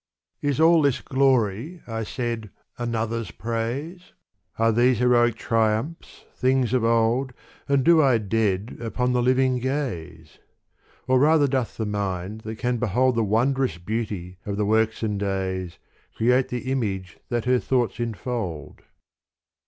[0.41, 4.13] Is all this glory, I said, another's praise?
[4.57, 7.33] Are these heroic triumphs things of old
[7.69, 10.39] And do I dead upon the living gaze?
[11.07, 15.19] Or rather doth the mind that can behold The wondrous beauty of the works and
[15.19, 15.77] days
[16.15, 18.81] Create the image that her thoughts enfold.